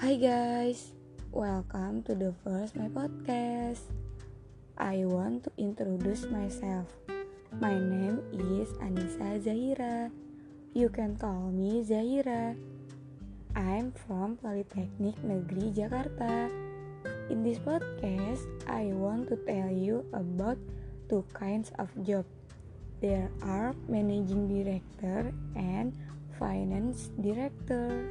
guys, 0.00 0.96
welcome 1.28 2.00
to 2.02 2.16
the 2.16 2.32
first 2.40 2.72
my 2.74 2.88
podcast. 2.88 3.84
I 4.80 5.04
want 5.04 5.44
to 5.44 5.52
introduce 5.60 6.24
myself. 6.24 6.88
My 7.60 7.76
name 7.76 8.24
is 8.32 8.72
Anissa 8.80 9.36
Zahira. 9.44 10.08
You 10.72 10.88
can 10.88 11.20
call 11.20 11.52
me 11.52 11.84
Zahira. 11.84 12.56
I'm 13.52 13.92
from 13.92 14.40
Politeknik 14.40 15.20
Negeri 15.20 15.68
Jakarta. 15.76 16.48
In 17.28 17.44
this 17.44 17.60
podcast, 17.60 18.48
I 18.72 18.96
want 18.96 19.28
to 19.28 19.36
tell 19.44 19.68
you 19.68 20.08
about 20.16 20.56
two 21.12 21.28
kinds 21.36 21.76
of 21.76 21.92
job. 22.08 22.24
There 23.04 23.28
are 23.44 23.76
managing 23.84 24.48
director 24.48 25.28
and 25.54 25.92
finance 26.40 27.12
director. 27.20 28.08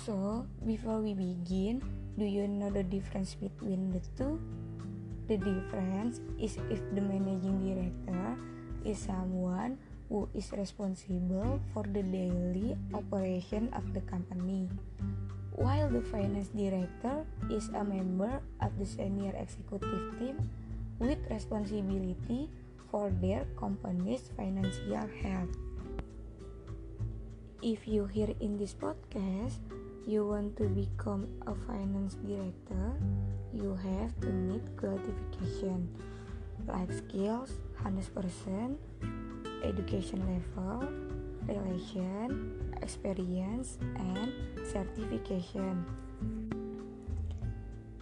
So, 0.00 0.48
before 0.64 1.04
we 1.04 1.12
begin, 1.12 1.84
do 2.16 2.24
you 2.24 2.48
know 2.48 2.72
the 2.72 2.80
difference 2.80 3.36
between 3.36 3.92
the 3.92 4.00
two? 4.16 4.40
The 5.28 5.36
difference 5.36 6.24
is 6.40 6.56
if 6.72 6.80
the 6.96 7.04
managing 7.04 7.60
director 7.60 8.32
is 8.80 8.96
someone 8.96 9.76
who 10.08 10.24
is 10.32 10.56
responsible 10.56 11.60
for 11.76 11.84
the 11.84 12.00
daily 12.00 12.80
operation 12.96 13.68
of 13.76 13.92
the 13.92 14.00
company, 14.08 14.72
while 15.52 15.92
the 15.92 16.00
finance 16.00 16.48
director 16.56 17.28
is 17.52 17.68
a 17.76 17.84
member 17.84 18.40
of 18.64 18.72
the 18.80 18.88
senior 18.88 19.36
executive 19.36 20.16
team 20.16 20.40
with 20.96 21.20
responsibility 21.28 22.48
for 22.88 23.12
their 23.20 23.44
company's 23.52 24.32
financial 24.32 25.04
health. 25.20 25.52
If 27.60 27.84
you 27.84 28.08
hear 28.08 28.32
in 28.40 28.56
this 28.56 28.72
podcast, 28.72 29.60
you 30.06 30.26
want 30.26 30.56
to 30.56 30.64
become 30.64 31.28
a 31.46 31.54
finance 31.66 32.14
director, 32.26 32.94
you 33.52 33.76
have 33.76 34.18
to 34.20 34.28
meet 34.28 34.64
qualification 34.76 35.88
like 36.66 36.92
skills 36.92 37.52
100%, 37.84 38.76
education 39.64 40.20
level, 40.28 40.88
relation, 41.46 42.60
experience, 42.82 43.78
and 43.96 44.32
certification. 44.66 45.84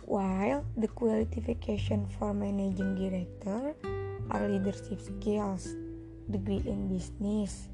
While 0.04 0.64
the 0.76 0.88
qualification 0.88 2.06
for 2.18 2.32
managing 2.32 2.96
director 2.96 3.74
are 4.30 4.48
leadership 4.48 5.00
skills, 5.00 5.76
degree 6.30 6.62
in 6.64 6.88
business, 6.88 7.68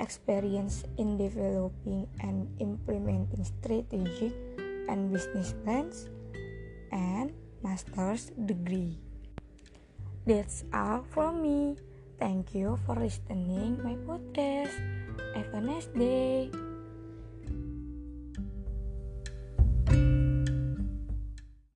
experience 0.00 0.84
in 0.98 1.16
developing 1.18 2.08
and 2.20 2.48
implementing 2.60 3.44
strategic 3.44 4.32
and 4.88 5.12
business 5.12 5.54
plans, 5.64 6.08
and 6.92 7.32
master's 7.62 8.30
degree. 8.46 8.98
That's 10.26 10.64
all 10.74 11.06
from 11.10 11.42
me. 11.42 11.76
Thank 12.18 12.54
you 12.54 12.78
for 12.86 12.96
listening 12.96 13.78
my 13.82 13.94
podcast. 14.08 14.74
Have 15.34 15.52
a 15.54 15.60
nice 15.60 15.86
day. 15.94 16.65